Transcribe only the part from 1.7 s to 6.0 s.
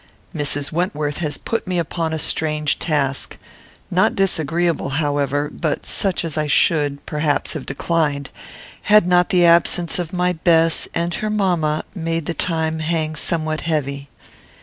upon a strange task, not disagreeable, however, but